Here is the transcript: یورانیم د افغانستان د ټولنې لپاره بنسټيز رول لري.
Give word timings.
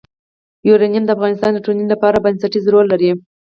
یورانیم 0.67 1.03
د 1.05 1.09
افغانستان 1.15 1.51
د 1.53 1.59
ټولنې 1.65 1.87
لپاره 1.93 2.23
بنسټيز 2.25 2.65
رول 2.73 2.85
لري. 2.93 3.11